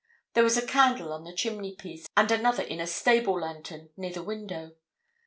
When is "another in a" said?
2.31-2.87